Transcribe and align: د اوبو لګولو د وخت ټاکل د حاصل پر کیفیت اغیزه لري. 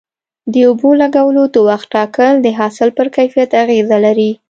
د 0.51 0.53
اوبو 0.67 0.89
لګولو 1.01 1.43
د 1.53 1.55
وخت 1.69 1.87
ټاکل 1.95 2.33
د 2.41 2.47
حاصل 2.59 2.89
پر 2.97 3.07
کیفیت 3.15 3.49
اغیزه 3.63 3.97
لري. 4.05 4.31